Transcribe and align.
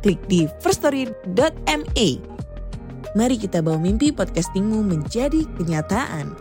klik 0.00 0.20
di 0.26 0.48
firststory.me. 0.64 2.08
Mari 3.14 3.36
kita 3.36 3.60
bawa 3.60 3.78
mimpi 3.78 4.10
podcastingmu 4.14 4.80
menjadi 4.86 5.44
kenyataan. 5.60 6.32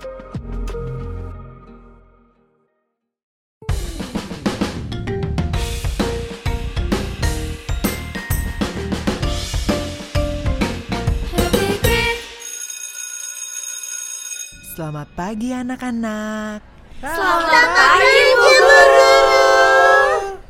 Selamat 14.79 15.11
pagi 15.11 15.51
anak-anak. 15.51 16.63
Selamat 17.03 17.67
pagi 17.75 18.23
Bu 18.39 18.51
Guru. 18.63 19.08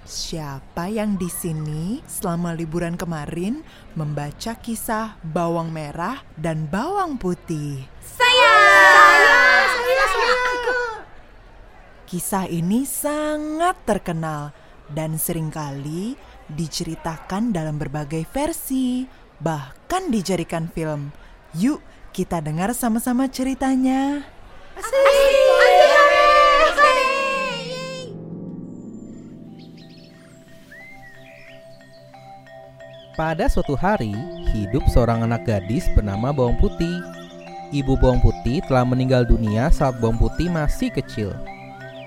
Siapa 0.10 0.90
yang 0.90 1.22
di 1.22 1.30
sini 1.30 2.02
selama 2.10 2.58
liburan 2.58 2.98
kemarin 2.98 3.62
membaca 3.94 4.58
kisah 4.58 5.22
bawang 5.22 5.70
merah 5.70 6.26
dan 6.34 6.66
bawang 6.66 7.14
putih? 7.14 7.86
Saya. 8.02 8.54
Saya. 8.90 9.38
Saya. 9.70 10.06
Saya. 10.10 10.36
Kisah 12.10 12.50
ini 12.50 12.90
sangat 12.90 13.78
terkenal 13.86 14.50
dan 14.90 15.22
sering 15.22 15.54
kali 15.54 16.18
diceritakan 16.50 17.54
dalam 17.54 17.78
berbagai 17.78 18.26
versi, 18.34 19.06
bahkan 19.38 20.10
dijadikan 20.10 20.74
film. 20.74 21.14
Yuk, 21.54 21.86
kita 22.18 22.42
dengar 22.42 22.74
sama-sama 22.74 23.30
ceritanya. 23.30 24.26
Pada 33.20 33.52
suatu 33.52 33.76
hari, 33.76 34.16
hidup 34.56 34.80
seorang 34.96 35.28
anak 35.28 35.44
gadis 35.44 35.92
bernama 35.92 36.32
Bawang 36.32 36.56
Putih. 36.56 37.04
Ibu 37.68 38.00
Bawang 38.00 38.24
Putih 38.24 38.64
telah 38.64 38.88
meninggal 38.88 39.28
dunia 39.28 39.68
saat 39.76 40.00
Bawang 40.00 40.16
Putih 40.16 40.48
masih 40.48 40.88
kecil 40.88 41.36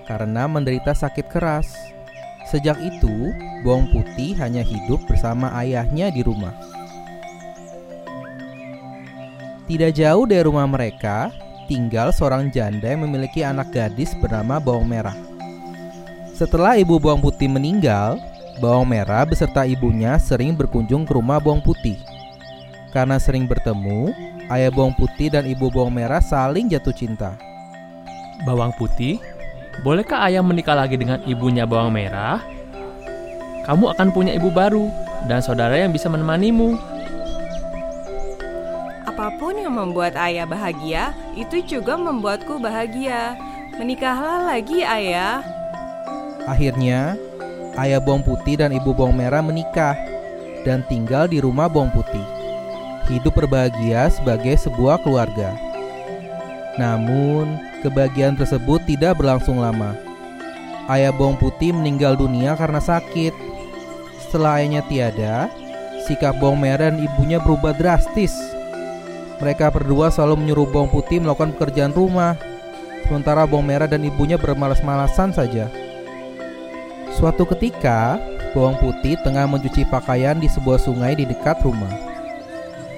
karena 0.08 0.48
menderita 0.48 0.96
sakit 0.96 1.28
keras. 1.28 1.68
Sejak 2.48 2.80
itu, 2.80 3.28
Bawang 3.60 3.92
Putih 3.92 4.32
hanya 4.40 4.64
hidup 4.64 5.04
bersama 5.04 5.52
ayahnya 5.60 6.08
di 6.08 6.24
rumah. 6.24 6.56
Tidak 9.68 9.92
jauh 9.92 10.24
dari 10.24 10.48
rumah 10.48 10.64
mereka, 10.64 11.28
tinggal 11.68 12.08
seorang 12.16 12.48
janda 12.48 12.88
yang 12.88 13.04
memiliki 13.04 13.44
anak 13.44 13.68
gadis 13.68 14.16
bernama 14.16 14.56
Bawang 14.56 14.88
Merah. 14.88 15.20
Setelah 16.32 16.80
ibu 16.80 16.96
Bawang 16.96 17.20
Putih 17.20 17.52
meninggal, 17.52 18.16
Bawang 18.60 18.84
Merah 18.84 19.24
beserta 19.24 19.64
ibunya 19.64 20.20
sering 20.20 20.52
berkunjung 20.52 21.08
ke 21.08 21.16
rumah 21.16 21.40
Bawang 21.40 21.64
Putih. 21.64 21.96
Karena 22.92 23.16
sering 23.16 23.48
bertemu, 23.48 24.12
ayah 24.52 24.68
Bawang 24.68 24.92
Putih 24.92 25.32
dan 25.32 25.48
ibu 25.48 25.72
Bawang 25.72 25.96
Merah 25.96 26.20
saling 26.20 26.68
jatuh 26.68 26.92
cinta. 26.92 27.32
Bawang 28.44 28.76
Putih, 28.76 29.16
bolehkah 29.80 30.20
ayah 30.28 30.44
menikah 30.44 30.76
lagi 30.76 31.00
dengan 31.00 31.24
ibunya 31.24 31.64
Bawang 31.64 31.94
Merah? 31.94 32.44
Kamu 33.64 33.94
akan 33.96 34.12
punya 34.12 34.36
ibu 34.36 34.52
baru 34.52 34.90
dan 35.30 35.40
saudara 35.40 35.78
yang 35.78 35.94
bisa 35.94 36.10
menemanimu. 36.12 36.76
Apa 39.08 39.32
pun 39.38 39.56
yang 39.56 39.78
membuat 39.78 40.18
ayah 40.18 40.44
bahagia, 40.44 41.16
itu 41.38 41.62
juga 41.64 41.94
membuatku 41.96 42.58
bahagia. 42.60 43.38
Menikahlah 43.78 44.52
lagi 44.52 44.84
ayah. 44.84 45.40
Akhirnya, 46.44 47.14
ayah 47.80 48.00
Bawang 48.02 48.24
Putih 48.24 48.60
dan 48.60 48.74
ibu 48.74 48.92
Bawang 48.92 49.16
Merah 49.16 49.40
menikah 49.40 49.96
dan 50.66 50.84
tinggal 50.86 51.28
di 51.28 51.40
rumah 51.40 51.70
Bawang 51.70 51.92
Putih. 51.92 52.24
Hidup 53.10 53.34
berbahagia 53.34 54.08
sebagai 54.12 54.54
sebuah 54.60 55.02
keluarga. 55.02 55.52
Namun, 56.78 57.60
kebahagiaan 57.84 58.38
tersebut 58.38 58.80
tidak 58.88 59.20
berlangsung 59.20 59.60
lama. 59.60 59.92
Ayah 60.88 61.12
Bawang 61.12 61.36
Putih 61.36 61.74
meninggal 61.74 62.16
dunia 62.16 62.56
karena 62.56 62.80
sakit. 62.80 63.34
Setelah 64.22 64.62
ayahnya 64.62 64.82
tiada, 64.88 65.50
sikap 66.08 66.38
Bawang 66.40 66.62
Merah 66.62 66.88
dan 66.88 67.02
ibunya 67.02 67.42
berubah 67.42 67.76
drastis. 67.76 68.32
Mereka 69.42 69.74
berdua 69.74 70.08
selalu 70.08 70.46
menyuruh 70.46 70.68
Bawang 70.70 70.90
Putih 70.94 71.18
melakukan 71.18 71.52
pekerjaan 71.58 71.92
rumah, 71.92 72.38
sementara 73.04 73.44
Bawang 73.44 73.66
Merah 73.66 73.90
dan 73.90 74.06
ibunya 74.06 74.38
bermalas-malasan 74.38 75.34
saja. 75.34 75.81
Suatu 77.12 77.44
ketika, 77.44 78.16
Bawang 78.56 78.76
Putih 78.80 79.20
tengah 79.20 79.44
mencuci 79.48 79.84
pakaian 79.88 80.36
di 80.36 80.48
sebuah 80.48 80.80
sungai 80.80 81.16
di 81.16 81.28
dekat 81.28 81.60
rumah. 81.64 81.92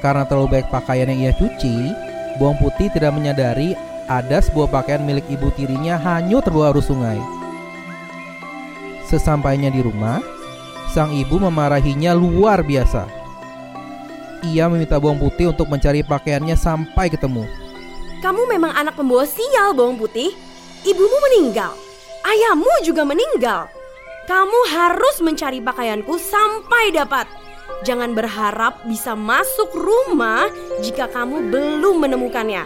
Karena 0.02 0.22
terlalu 0.26 0.58
baik 0.58 0.70
pakaian 0.70 1.10
yang 1.10 1.30
ia 1.30 1.32
cuci, 1.34 1.90
Bawang 2.38 2.58
Putih 2.58 2.90
tidak 2.94 3.14
menyadari 3.14 3.74
ada 4.06 4.38
sebuah 4.38 4.70
pakaian 4.70 5.02
milik 5.02 5.24
ibu 5.30 5.50
tirinya 5.54 5.98
hanyut 5.98 6.46
terbawa 6.46 6.74
arus 6.74 6.90
sungai. 6.90 7.18
Sesampainya 9.06 9.70
di 9.70 9.82
rumah, 9.82 10.18
sang 10.94 11.14
ibu 11.14 11.38
memarahinya 11.38 12.14
luar 12.14 12.62
biasa. 12.62 13.06
Ia 14.46 14.70
meminta 14.70 14.98
Bawang 15.02 15.18
Putih 15.18 15.50
untuk 15.50 15.66
mencari 15.66 16.06
pakaiannya 16.06 16.54
sampai 16.54 17.10
ketemu. 17.10 17.46
Kamu 18.22 18.46
memang 18.46 18.72
anak 18.78 18.94
pembawa 18.94 19.26
sial, 19.26 19.74
Bawang 19.74 19.98
Putih. 19.98 20.34
Ibumu 20.84 21.16
meninggal. 21.30 21.72
Ayahmu 22.24 22.68
juga 22.84 23.08
meninggal. 23.08 23.83
Kamu 24.24 24.58
harus 24.72 25.20
mencari 25.20 25.60
pakaianku 25.60 26.16
sampai 26.16 26.96
dapat. 26.96 27.28
Jangan 27.84 28.16
berharap 28.16 28.80
bisa 28.88 29.12
masuk 29.12 29.76
rumah 29.76 30.48
jika 30.80 31.04
kamu 31.12 31.52
belum 31.52 32.08
menemukannya. 32.08 32.64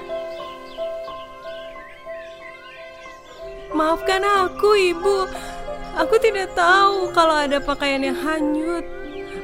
Maafkan 3.74 4.22
aku, 4.22 4.70
Ibu. 4.94 5.16
Aku 5.98 6.14
tidak 6.22 6.54
tahu 6.54 7.10
kalau 7.10 7.34
ada 7.34 7.58
pakaian 7.58 8.06
yang 8.06 8.19
hanyut. 8.22 8.86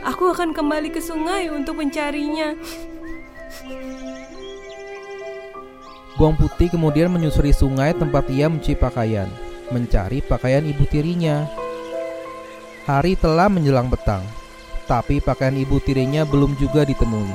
Aku 0.07 0.31
akan 0.31 0.55
kembali 0.55 0.95
ke 0.95 1.03
sungai 1.03 1.51
untuk 1.51 1.83
mencarinya. 1.83 2.55
Bawang 6.15 6.39
Putih 6.39 6.71
kemudian 6.71 7.11
menyusuri 7.11 7.51
sungai 7.51 7.91
tempat 7.91 8.31
ia 8.31 8.47
mencuci 8.47 8.79
pakaian, 8.79 9.27
mencari 9.75 10.23
pakaian 10.23 10.63
ibu 10.63 10.87
tirinya. 10.87 11.64
Hari 12.85 13.17
telah 13.17 13.49
menjelang 13.49 13.89
petang, 13.89 14.21
tapi 14.85 15.17
pakaian 15.17 15.57
ibu 15.57 15.81
tirinya 15.81 16.29
belum 16.29 16.53
juga 16.61 16.85
ditemui. 16.85 17.33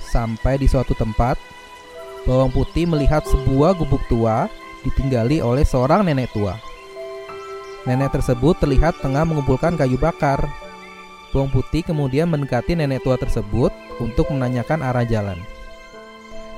Sampai 0.00 0.56
di 0.56 0.64
suatu 0.64 0.96
tempat, 0.96 1.36
Bawang 2.24 2.48
Putih 2.48 2.88
melihat 2.88 3.20
sebuah 3.28 3.76
gubuk 3.76 4.00
tua 4.08 4.48
ditinggali 4.88 5.44
oleh 5.44 5.68
seorang 5.68 6.08
nenek 6.08 6.32
tua. 6.32 6.56
Nenek 7.84 8.16
tersebut 8.16 8.56
terlihat 8.56 9.04
tengah 9.04 9.28
mengumpulkan 9.28 9.76
kayu 9.76 10.00
bakar. 10.00 10.40
Bawang 11.36 11.52
Putih 11.52 11.84
kemudian 11.84 12.32
mendekati 12.32 12.72
nenek 12.72 13.04
tua 13.04 13.20
tersebut 13.20 13.68
untuk 14.00 14.32
menanyakan 14.32 14.80
arah 14.80 15.04
jalan. 15.04 15.36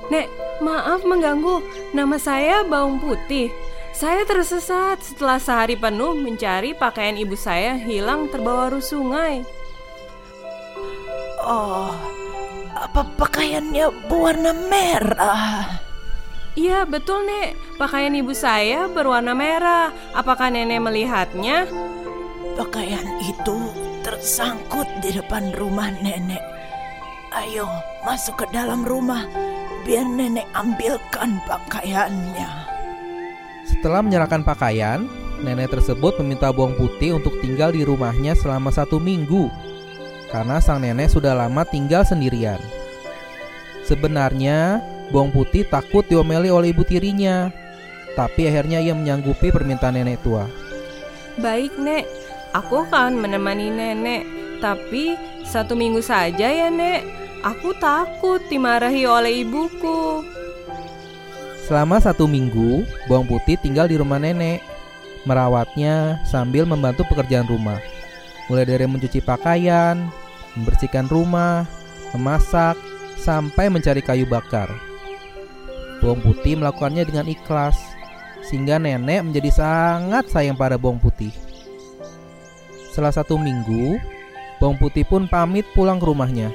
Nek, 0.06 0.30
maaf 0.62 1.02
mengganggu. 1.02 1.58
Nama 1.90 2.16
saya 2.22 2.62
Bawang 2.62 3.02
Putih. 3.02 3.50
Saya 3.96 4.28
tersesat 4.28 5.00
setelah 5.00 5.40
sehari 5.40 5.72
penuh 5.72 6.12
mencari 6.12 6.76
pakaian 6.76 7.16
ibu 7.16 7.32
saya 7.32 7.80
hilang 7.80 8.28
terbawa 8.28 8.68
arus 8.68 8.92
sungai. 8.92 9.40
Oh, 11.40 11.96
apa 12.76 13.08
pakaiannya 13.16 13.88
berwarna 14.04 14.52
merah? 14.52 15.80
Iya, 16.52 16.84
betul, 16.84 17.24
Nek. 17.24 17.56
Pakaian 17.80 18.12
ibu 18.12 18.36
saya 18.36 18.84
berwarna 18.84 19.32
merah. 19.32 19.88
Apakah 20.12 20.52
Nenek 20.52 20.84
melihatnya? 20.84 21.64
Pakaian 22.52 23.08
itu 23.24 23.72
tersangkut 24.04 24.84
di 25.00 25.16
depan 25.16 25.56
rumah 25.56 25.88
nenek. 26.04 26.44
Ayo, 27.32 27.64
masuk 28.04 28.44
ke 28.44 28.46
dalam 28.52 28.84
rumah. 28.84 29.24
Biar 29.88 30.04
nenek 30.04 30.44
ambilkan 30.52 31.40
pakaiannya. 31.48 32.65
Setelah 33.66 34.00
menyerahkan 34.00 34.46
pakaian, 34.46 35.10
nenek 35.42 35.74
tersebut 35.74 36.16
meminta 36.22 36.54
bawang 36.54 36.78
putih 36.78 37.18
untuk 37.18 37.34
tinggal 37.42 37.74
di 37.74 37.82
rumahnya 37.82 38.38
selama 38.38 38.70
satu 38.70 39.02
minggu. 39.02 39.50
karena 40.26 40.58
sang 40.58 40.82
nenek 40.82 41.06
sudah 41.06 41.38
lama 41.38 41.62
tinggal 41.62 42.02
sendirian. 42.02 42.58
Sebenarnya, 43.86 44.82
bawang 45.14 45.30
putih 45.30 45.62
takut 45.70 46.02
diomeli 46.10 46.50
oleh 46.50 46.74
ibu 46.74 46.82
tirinya, 46.82 47.54
tapi 48.18 48.50
akhirnya 48.50 48.82
ia 48.82 48.90
menyanggupi 48.92 49.54
permintaan 49.54 49.94
nenek 49.94 50.18
tua. 50.26 50.50
Baik, 51.38 51.78
Nek. 51.78 52.04
Aku 52.58 52.88
akan 52.88 53.22
menemani 53.22 53.70
nenek, 53.70 54.26
tapi 54.58 55.14
satu 55.46 55.78
minggu 55.78 56.02
saja 56.02 56.50
ya, 56.50 56.68
Nek. 56.74 57.06
Aku 57.46 57.76
takut 57.78 58.42
dimarahi 58.50 59.06
oleh 59.06 59.46
ibuku. 59.46 60.26
Selama 61.66 61.98
satu 61.98 62.30
minggu, 62.30 62.86
bawang 63.10 63.26
putih 63.26 63.58
tinggal 63.58 63.90
di 63.90 63.98
rumah 63.98 64.22
nenek, 64.22 64.62
merawatnya 65.26 66.22
sambil 66.22 66.62
membantu 66.62 67.02
pekerjaan 67.10 67.50
rumah, 67.50 67.82
mulai 68.46 68.62
dari 68.62 68.86
mencuci 68.86 69.18
pakaian, 69.18 70.06
membersihkan 70.54 71.10
rumah, 71.10 71.66
memasak, 72.14 72.78
sampai 73.18 73.66
mencari 73.66 73.98
kayu 73.98 74.30
bakar. 74.30 74.70
Bawang 75.98 76.22
putih 76.22 76.54
melakukannya 76.54 77.02
dengan 77.02 77.26
ikhlas, 77.26 77.74
sehingga 78.46 78.78
nenek 78.78 79.26
menjadi 79.26 79.50
sangat 79.50 80.30
sayang 80.30 80.54
pada 80.54 80.78
bawang 80.78 81.02
putih. 81.02 81.34
Setelah 82.94 83.10
satu 83.10 83.42
minggu, 83.42 83.98
bawang 84.62 84.78
putih 84.78 85.02
pun 85.02 85.26
pamit 85.26 85.66
pulang 85.74 85.98
ke 85.98 86.06
rumahnya. 86.06 86.54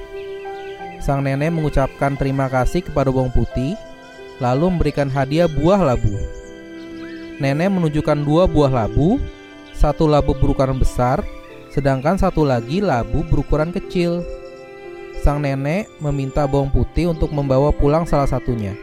Sang 1.04 1.20
nenek 1.20 1.52
mengucapkan 1.52 2.16
terima 2.16 2.48
kasih 2.48 2.80
kepada 2.80 3.12
bawang 3.12 3.36
putih, 3.36 3.76
lalu 4.42 4.74
memberikan 4.74 5.08
hadiah 5.08 5.46
buah 5.46 5.94
labu. 5.94 6.18
Nenek 7.38 7.70
menunjukkan 7.70 8.26
dua 8.26 8.50
buah 8.50 8.74
labu, 8.74 9.22
satu 9.78 10.10
labu 10.10 10.34
berukuran 10.34 10.82
besar, 10.82 11.22
sedangkan 11.70 12.18
satu 12.18 12.42
lagi 12.42 12.82
labu 12.82 13.22
berukuran 13.30 13.70
kecil. 13.70 14.26
Sang 15.22 15.38
nenek 15.38 15.86
meminta 16.02 16.50
bawang 16.50 16.74
putih 16.74 17.14
untuk 17.14 17.30
membawa 17.30 17.70
pulang 17.70 18.10
salah 18.10 18.26
satunya. 18.26 18.74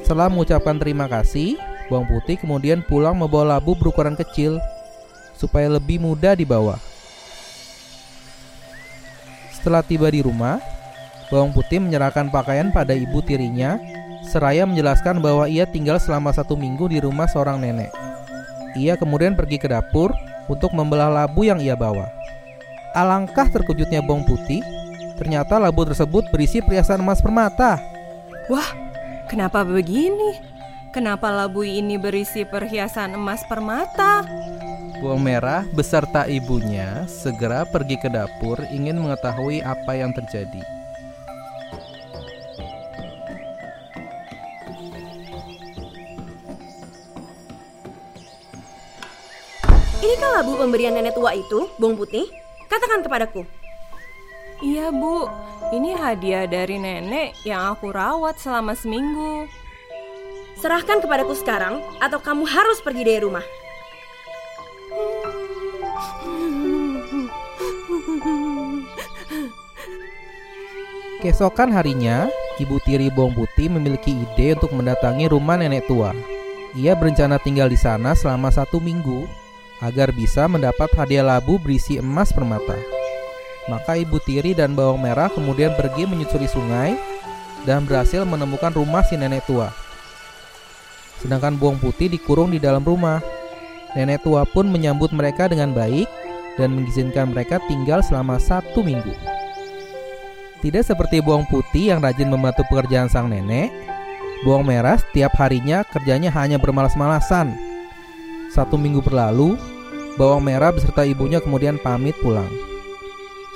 Setelah 0.00 0.32
mengucapkan 0.32 0.80
terima 0.80 1.04
kasih, 1.08 1.60
bawang 1.92 2.08
putih 2.08 2.40
kemudian 2.40 2.80
pulang 2.80 3.12
membawa 3.12 3.60
labu 3.60 3.76
berukuran 3.76 4.16
kecil 4.16 4.56
supaya 5.36 5.68
lebih 5.68 6.00
mudah 6.00 6.32
dibawa. 6.32 6.80
Setelah 9.52 9.84
tiba 9.84 10.08
di 10.08 10.24
rumah, 10.24 10.62
bawang 11.28 11.52
putih 11.52 11.82
menyerahkan 11.82 12.30
pakaian 12.30 12.70
pada 12.70 12.94
ibu 12.94 13.18
tirinya 13.20 13.95
seraya 14.26 14.66
menjelaskan 14.66 15.22
bahwa 15.22 15.46
ia 15.46 15.64
tinggal 15.64 16.02
selama 16.02 16.34
satu 16.34 16.58
minggu 16.58 16.90
di 16.90 16.98
rumah 16.98 17.30
seorang 17.30 17.62
nenek. 17.62 17.94
Ia 18.76 18.98
kemudian 18.98 19.38
pergi 19.38 19.56
ke 19.56 19.70
dapur 19.70 20.12
untuk 20.50 20.74
membelah 20.76 21.08
labu 21.08 21.46
yang 21.46 21.62
ia 21.62 21.78
bawa. 21.78 22.10
Alangkah 22.92 23.48
terkejutnya 23.48 24.04
bawang 24.04 24.24
putih 24.24 24.60
Ternyata 25.16 25.56
labu 25.56 25.88
tersebut 25.88 26.28
berisi 26.28 26.60
perhiasan 26.60 27.00
emas 27.00 27.24
permata. 27.24 27.80
Wah, 28.52 28.68
kenapa 29.32 29.64
begini? 29.64 30.36
Kenapa 30.92 31.32
labu 31.32 31.64
ini 31.64 31.96
berisi 31.96 32.44
perhiasan 32.44 33.16
emas 33.16 33.40
permata? 33.48 34.24
Buang 35.00 35.20
merah 35.20 35.64
beserta 35.72 36.24
ibunya 36.28 37.04
segera 37.08 37.64
pergi 37.68 38.00
ke 38.00 38.08
dapur 38.08 38.60
ingin 38.68 38.96
mengetahui 38.96 39.60
apa 39.64 39.92
yang 39.96 40.12
terjadi. 40.12 40.60
Inikah 49.96 50.30
labu 50.36 50.60
pemberian 50.60 50.92
nenek 50.92 51.16
tua 51.16 51.32
itu, 51.32 51.72
Bong 51.80 51.96
Putih? 51.96 52.28
Katakan 52.68 53.00
kepadaku. 53.00 53.48
Iya 54.60 54.92
bu, 54.92 55.24
ini 55.72 55.96
hadiah 55.96 56.44
dari 56.44 56.76
nenek 56.76 57.32
yang 57.48 57.72
aku 57.72 57.88
rawat 57.96 58.36
selama 58.36 58.76
seminggu. 58.76 59.48
Serahkan 60.60 61.00
kepadaku 61.00 61.32
sekarang 61.32 61.80
atau 62.00 62.20
kamu 62.20 62.44
harus 62.44 62.80
pergi 62.84 63.08
dari 63.08 63.20
rumah. 63.24 63.44
Keesokan 71.24 71.72
harinya, 71.72 72.28
Ibu 72.60 72.76
Tiri 72.84 73.08
Bawang 73.08 73.32
Putih 73.32 73.72
memiliki 73.72 74.12
ide 74.12 74.60
untuk 74.60 74.76
mendatangi 74.76 75.32
rumah 75.32 75.56
nenek 75.56 75.88
tua. 75.88 76.12
Ia 76.76 76.92
berencana 76.92 77.40
tinggal 77.40 77.72
di 77.72 77.80
sana 77.80 78.12
selama 78.12 78.52
satu 78.52 78.76
minggu 78.76 79.45
agar 79.80 80.12
bisa 80.12 80.48
mendapat 80.48 80.88
hadiah 80.96 81.24
labu 81.24 81.60
berisi 81.60 82.00
emas 82.00 82.32
permata. 82.32 82.76
Maka 83.66 83.98
ibu 83.98 84.22
tiri 84.22 84.54
dan 84.54 84.78
bawang 84.78 85.02
merah 85.02 85.26
kemudian 85.26 85.74
pergi 85.74 86.06
menyusuri 86.06 86.46
sungai 86.46 86.94
dan 87.66 87.82
berhasil 87.82 88.22
menemukan 88.22 88.70
rumah 88.70 89.02
si 89.02 89.18
nenek 89.18 89.42
tua. 89.44 89.74
Sedangkan 91.18 91.58
bawang 91.58 91.82
putih 91.82 92.06
dikurung 92.06 92.54
di 92.54 92.62
dalam 92.62 92.86
rumah. 92.86 93.18
Nenek 93.98 94.22
tua 94.22 94.46
pun 94.46 94.68
menyambut 94.68 95.10
mereka 95.10 95.50
dengan 95.50 95.72
baik 95.72 96.06
dan 96.60 96.72
mengizinkan 96.76 97.32
mereka 97.32 97.58
tinggal 97.66 98.04
selama 98.04 98.38
satu 98.38 98.84
minggu. 98.86 99.12
Tidak 100.62 100.84
seperti 100.84 101.20
bawang 101.20 101.44
putih 101.50 101.92
yang 101.92 102.00
rajin 102.00 102.32
membantu 102.32 102.64
pekerjaan 102.68 103.10
sang 103.10 103.28
nenek, 103.28 103.72
bawang 104.44 104.68
merah 104.68 104.96
setiap 105.00 105.36
harinya 105.36 105.84
kerjanya 105.84 106.32
hanya 106.32 106.56
bermalas-malasan. 106.56 107.65
Satu 108.56 108.80
minggu 108.80 109.04
berlalu, 109.04 109.60
bawang 110.16 110.40
merah 110.40 110.72
beserta 110.72 111.04
ibunya 111.04 111.44
kemudian 111.44 111.76
pamit 111.76 112.16
pulang. 112.24 112.48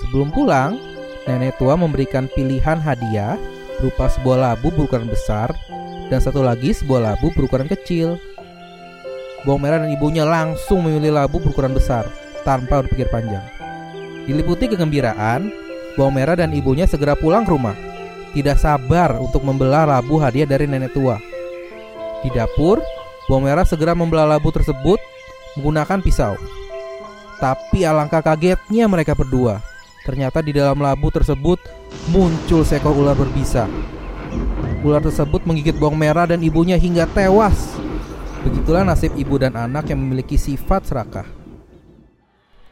Sebelum 0.05 0.29
pulang, 0.29 0.77
nenek 1.25 1.57
tua 1.57 1.73
memberikan 1.73 2.29
pilihan 2.37 2.77
hadiah 2.77 3.41
berupa 3.81 4.13
sebuah 4.13 4.37
labu 4.37 4.69
berukuran 4.69 5.09
besar 5.09 5.57
dan 6.13 6.21
satu 6.21 6.45
lagi 6.45 6.77
sebuah 6.77 7.01
labu 7.17 7.33
berukuran 7.33 7.65
kecil. 7.65 8.21
Bawang 9.49 9.65
merah 9.65 9.81
dan 9.81 9.89
ibunya 9.89 10.29
langsung 10.29 10.85
memilih 10.85 11.17
labu 11.17 11.41
berukuran 11.41 11.73
besar 11.73 12.05
tanpa 12.45 12.85
berpikir 12.85 13.09
panjang. 13.09 13.41
Diliputi 14.29 14.69
kegembiraan, 14.69 15.49
bawang 15.97 16.13
merah 16.13 16.37
dan 16.37 16.53
ibunya 16.53 16.85
segera 16.85 17.17
pulang 17.17 17.49
ke 17.49 17.57
rumah. 17.57 17.73
Tidak 18.37 18.61
sabar 18.61 19.17
untuk 19.17 19.49
membelah 19.49 19.89
labu 19.89 20.21
hadiah 20.21 20.45
dari 20.45 20.69
nenek 20.69 20.93
tua. 20.93 21.17
Di 22.21 22.29
dapur, 22.37 22.85
bawang 23.31 23.47
merah 23.47 23.63
segera 23.63 23.95
membelah 23.95 24.27
labu 24.27 24.51
tersebut 24.51 24.99
menggunakan 25.55 26.03
pisau. 26.03 26.35
Tapi 27.39 27.87
alangkah 27.87 28.21
kagetnya 28.21 28.91
mereka 28.91 29.15
berdua 29.15 29.63
Ternyata 30.01 30.41
di 30.41 30.57
dalam 30.57 30.81
labu 30.81 31.13
tersebut 31.13 31.61
muncul 32.09 32.65
seekor 32.65 32.97
ular 32.97 33.13
berbisa. 33.13 33.69
Ular 34.81 35.05
tersebut 35.05 35.45
menggigit 35.45 35.77
bawang 35.77 36.01
merah 36.01 36.25
dan 36.25 36.41
ibunya 36.41 36.81
hingga 36.81 37.05
tewas. 37.13 37.77
Begitulah 38.41 38.89
nasib 38.89 39.13
ibu 39.21 39.37
dan 39.37 39.53
anak 39.53 39.93
yang 39.93 40.01
memiliki 40.01 40.41
sifat 40.41 40.89
serakah. 40.89 41.29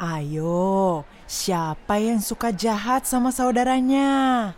Ayo, 0.01 1.05
siapa 1.29 2.01
yang 2.01 2.25
suka 2.25 2.49
jahat 2.49 3.05
sama 3.05 3.29
saudaranya? 3.29 4.51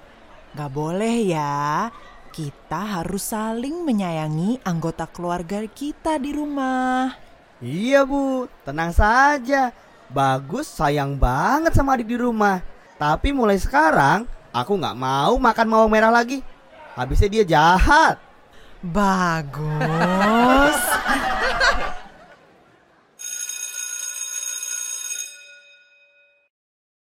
Gak 0.55 0.71
boleh 0.71 1.27
ya. 1.27 1.91
Kita 2.31 3.03
harus 3.03 3.35
saling 3.35 3.83
menyayangi 3.83 4.63
anggota 4.63 5.03
keluarga 5.11 5.67
kita 5.67 6.15
di 6.15 6.31
rumah. 6.31 7.19
Iya 7.59 8.07
bu, 8.07 8.47
tenang 8.63 8.95
saja. 8.95 9.75
Bagus 10.07 10.71
sayang 10.71 11.19
banget 11.19 11.75
sama 11.75 11.99
adik 11.99 12.07
di 12.07 12.15
rumah. 12.15 12.63
Tapi 13.03 13.35
mulai 13.35 13.59
sekarang 13.59 14.31
aku 14.55 14.79
nggak 14.79 14.95
mau 14.95 15.43
makan 15.43 15.67
bawang 15.75 15.91
merah 15.91 16.15
lagi. 16.15 16.39
Habisnya 16.95 17.35
dia 17.35 17.43
jahat. 17.43 18.23
Bagus. 18.79 20.79